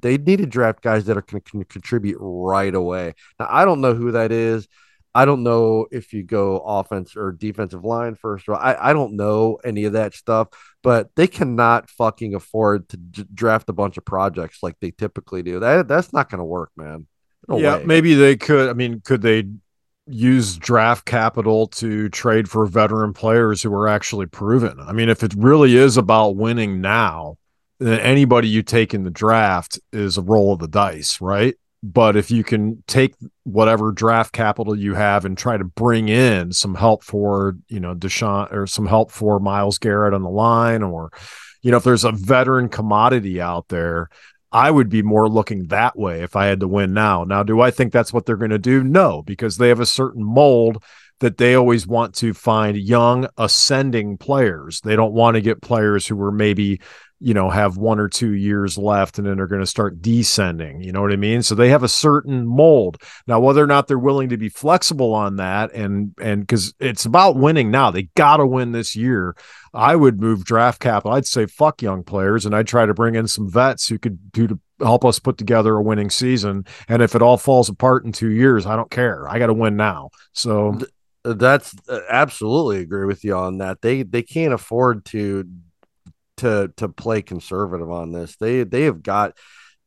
[0.00, 3.14] they need to draft guys that are going to contribute right away.
[3.40, 4.68] Now I don't know who that is.
[5.14, 8.46] I don't know if you go offense or defensive line first.
[8.50, 10.48] I, I don't know any of that stuff,
[10.82, 15.42] but they cannot fucking afford to d- draft a bunch of projects like they typically
[15.42, 15.58] do.
[15.60, 17.06] That that's not going to work, man.
[17.48, 17.84] No yeah, way.
[17.84, 18.68] maybe they could.
[18.68, 19.44] I mean, could they
[20.06, 24.78] use draft capital to trade for veteran players who are actually proven.
[24.80, 27.38] I mean, if it really is about winning now,
[27.78, 31.54] then anybody you take in the draft is a roll of the dice, right?
[31.82, 36.52] But if you can take whatever draft capital you have and try to bring in
[36.52, 40.82] some help for, you know, Deshaun or some help for Myles Garrett on the line,
[40.82, 41.10] or,
[41.62, 44.08] you know, if there's a veteran commodity out there,
[44.52, 47.24] I would be more looking that way if I had to win now.
[47.24, 48.82] Now, do I think that's what they're going to do?
[48.82, 50.82] No, because they have a certain mold
[51.20, 54.80] that they always want to find young ascending players.
[54.82, 56.80] They don't want to get players who were maybe
[57.18, 60.82] you know have one or two years left and then they're going to start descending
[60.82, 61.42] you know what i mean?
[61.42, 62.98] So they have a certain mold.
[63.26, 67.04] Now whether or not they're willing to be flexible on that and and because it's
[67.04, 67.90] about winning now.
[67.90, 69.34] They got to win this year.
[69.72, 71.12] I would move draft capital.
[71.12, 74.32] I'd say fuck young players and i'd try to bring in some vets who could
[74.32, 76.66] do to help us put together a winning season.
[76.88, 79.28] And if it all falls apart in two years i don't care.
[79.28, 80.10] I got to win now.
[80.32, 80.78] So
[81.34, 83.80] that's uh, absolutely agree with you on that.
[83.80, 85.44] They they can't afford to
[86.38, 88.36] to to play conservative on this.
[88.36, 89.36] They they have got.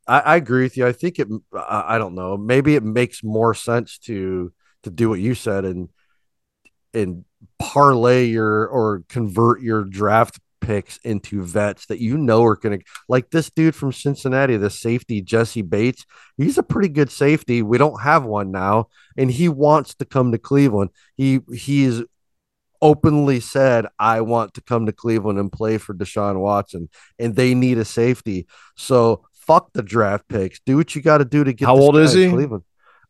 [0.06, 0.86] I, I agree with you.
[0.86, 1.28] I think it.
[1.54, 2.36] I, I, don't know.
[2.36, 5.88] Maybe it makes more sense to to do what you said and
[6.92, 7.24] and
[7.58, 12.84] parlay your or convert your draft picks into vets that you know are going to
[13.08, 16.04] like this dude from Cincinnati, the safety Jessie Bates.
[16.36, 17.62] He's a pretty good safety.
[17.62, 20.90] We don't have one now, and he wants to come to Cleveland.
[21.16, 22.02] He he's
[22.82, 27.54] openly said, I want to come to Cleveland and play for Deshaun Watson, and they
[27.54, 28.46] need a safety.
[28.76, 30.60] So fuck the draft picks.
[30.60, 31.66] Do what you got to do to get.
[31.66, 32.28] How old is he?
[32.30, 32.64] Cleveland.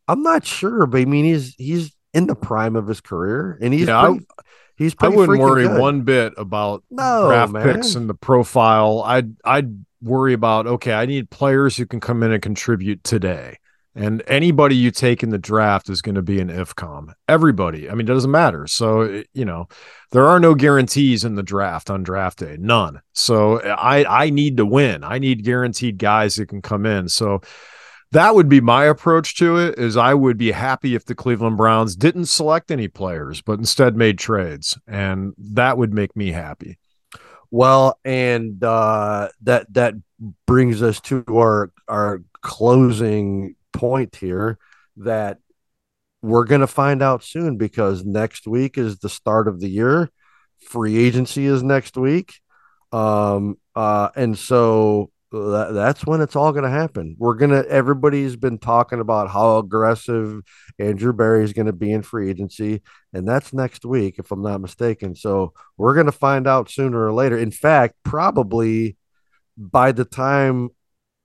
[0.09, 3.73] I'm not sure, but I mean, he's he's in the prime of his career, and
[3.73, 4.43] he's yeah, pretty, I,
[4.77, 4.95] he's.
[4.99, 5.81] I wouldn't worry good.
[5.81, 7.63] one bit about no, draft man.
[7.63, 9.03] picks and the profile.
[9.07, 13.59] I'd I'd worry about okay, I need players who can come in and contribute today.
[13.95, 17.13] And anybody you take in the draft is going to be an IFCOM.
[17.29, 17.91] Everybody.
[17.91, 18.67] I mean, it doesn't matter.
[18.69, 19.67] So, you know,
[20.13, 22.57] there are no guarantees in the draft on draft day.
[22.59, 23.01] None.
[23.15, 25.03] So I I need to win.
[25.03, 27.09] I need guaranteed guys that can come in.
[27.09, 27.41] So
[28.13, 31.57] that would be my approach to it is I would be happy if the Cleveland
[31.57, 34.79] Browns didn't select any players, but instead made trades.
[34.87, 36.79] And that would make me happy.
[37.53, 39.95] Well, and uh, that that
[40.47, 44.59] brings us to our our closing point here
[44.99, 45.39] that
[46.21, 50.11] we're going to find out soon because next week is the start of the year.
[50.69, 52.35] Free agency is next week.
[52.93, 57.17] Um, uh, and so that, that's when it's all going to happen.
[57.19, 60.43] We're going to, everybody's been talking about how aggressive
[60.79, 62.83] Andrew Berry is going to be in free agency.
[63.15, 65.15] And that's next week, if I'm not mistaken.
[65.15, 67.39] So we're going to find out sooner or later.
[67.39, 68.99] In fact, probably
[69.57, 70.71] by the time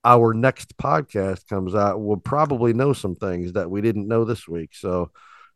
[0.05, 4.47] our next podcast comes out, we'll probably know some things that we didn't know this
[4.47, 4.69] week.
[4.73, 5.11] So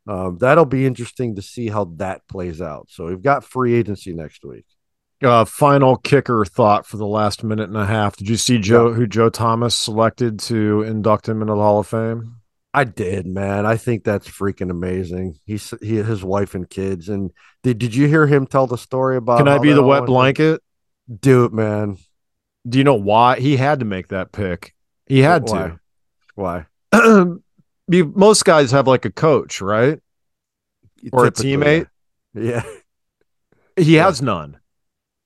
[0.08, 2.88] um, that'll be interesting to see how that plays out.
[2.90, 4.66] So we've got free agency next week.
[5.22, 8.16] Uh, final kicker thought for the last minute and a half.
[8.16, 8.96] Did you see Joe, yeah.
[8.96, 12.38] who Joe Thomas selected to induct him into the Hall of Fame?
[12.74, 13.66] I did, man.
[13.66, 15.38] I think that's freaking amazing.
[15.46, 17.10] He's he, his wife and kids.
[17.10, 17.32] And
[17.64, 19.40] did did you hear him tell the story about?
[19.40, 20.62] Can I be the wet blanket?
[21.20, 21.98] Do it, man.
[22.68, 24.74] Do you know why he had to make that pick?
[25.06, 25.58] He had why?
[25.58, 25.80] to.
[26.36, 26.66] Why?
[27.90, 30.00] Most guys have like a coach, right?
[31.12, 31.88] Or Typically, a teammate.
[32.34, 32.64] Yeah.
[33.78, 34.60] He has none.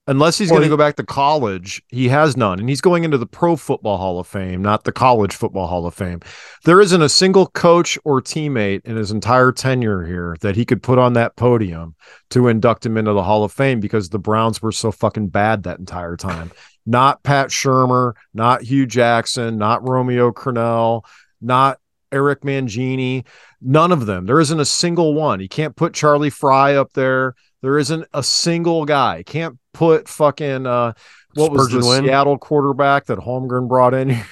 [0.06, 2.60] Unless he's well, going to go back to college, he has none.
[2.60, 5.86] And he's going into the Pro Football Hall of Fame, not the College Football Hall
[5.86, 6.20] of Fame.
[6.64, 10.84] There isn't a single coach or teammate in his entire tenure here that he could
[10.84, 11.96] put on that podium
[12.30, 15.62] to induct him into the Hall of Fame because the Browns were so fucking bad
[15.62, 16.52] that entire time
[16.86, 21.04] not Pat Shurmur, not Hue Jackson, not Romeo Crennel,
[21.40, 21.78] not
[22.12, 23.24] Eric Mangini,
[23.60, 24.26] none of them.
[24.26, 25.40] There isn't a single one.
[25.40, 27.34] You can't put Charlie Frye up there.
[27.62, 29.22] There isn't a single guy.
[29.24, 30.92] Can't put fucking uh
[31.34, 32.04] what Spurgeon was the Wynn?
[32.04, 34.22] Seattle quarterback that Holmgren brought in?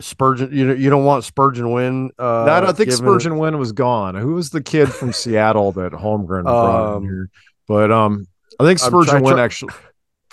[0.00, 2.10] Spurgeon, you you don't want Spurgeon Wynn.
[2.18, 4.16] Uh, I don't think Spurgeon Wynn was gone.
[4.16, 7.30] Who was the kid from Seattle that Holmgren brought um, in here?
[7.68, 8.26] But um,
[8.58, 9.72] I think Spurgeon Wynn actually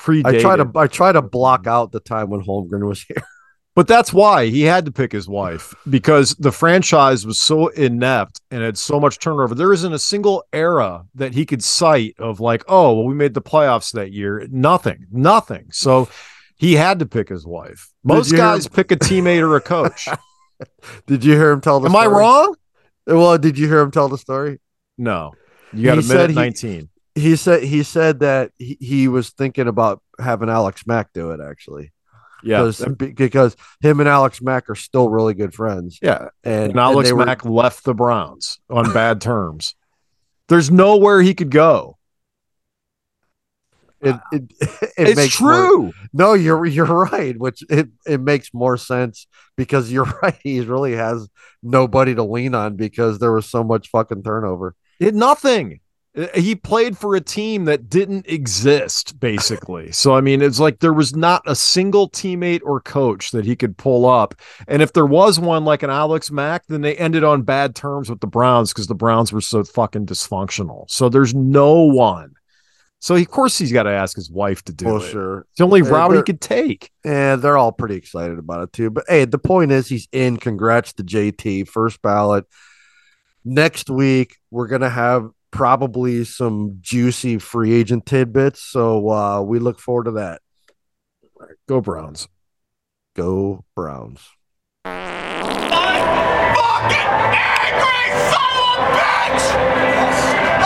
[0.02, 0.26] predated.
[0.26, 3.24] I try to I try to block out the time when Holmgren was here.
[3.74, 8.42] But that's why he had to pick his wife because the franchise was so inept
[8.52, 9.56] and had so much turnover.
[9.56, 13.34] There isn't a single era that he could cite of like, oh, well, we made
[13.34, 14.46] the playoffs that year.
[14.52, 15.68] Nothing, nothing.
[15.72, 16.10] So
[16.58, 17.90] he had to pick his wife.
[18.04, 20.10] Most guys him- pick a teammate or a coach.
[21.08, 22.06] did you hear him tell the Am story?
[22.06, 22.56] I wrong?
[23.08, 24.60] Well, did you hear him tell the story?
[24.98, 25.32] No.
[25.72, 29.30] You got he a minute he, 19 he said he said that he, he was
[29.30, 31.92] thinking about having Alex Mack do it actually.
[32.44, 36.00] Yeah, because, him and Alex Mack are still really good friends.
[36.02, 37.52] Yeah, and, and Alex and Mack were...
[37.52, 39.76] left the Browns on bad terms.
[40.48, 41.98] There's nowhere he could go.
[44.02, 45.84] It, it, it it's makes true.
[45.84, 47.38] More, no, you're you're right.
[47.38, 50.40] Which it, it makes more sense because you're right.
[50.44, 51.30] He really has
[51.62, 54.76] nobody to lean on because there was so much fucking turnover.
[55.00, 55.80] It nothing.
[56.36, 59.94] He played for a team that didn't exist, basically.
[59.94, 63.56] So, I mean, it's like there was not a single teammate or coach that he
[63.56, 64.36] could pull up.
[64.68, 68.10] And if there was one like an Alex Mack, then they ended on bad terms
[68.10, 70.84] with the Browns because the Browns were so fucking dysfunctional.
[70.90, 72.34] So there's no one.
[73.00, 75.10] So, of course, he's got to ask his wife to do Well, it.
[75.12, 75.40] sure.
[75.52, 76.92] It's the only Yeah, route he could take.
[77.06, 78.90] And they're all pretty excited about it too.
[78.90, 80.36] But hey, the point is he's in.
[80.36, 82.46] Congrats to JT, first ballot.
[83.46, 88.62] Next week, we're gonna have probably some juicy free agent tidbits.
[88.62, 90.42] So uh we look forward to that.
[91.68, 92.28] Go Browns.
[93.16, 94.22] Go Browns.
[94.86, 94.96] I'm
[96.56, 99.46] fucking angry, son of a bitch!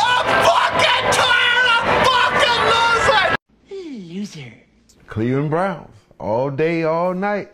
[0.03, 2.63] I'm fucking tired of fucking
[3.71, 4.15] losing!
[4.15, 4.53] Loser.
[5.07, 7.51] Cleveland Browns all day, all night.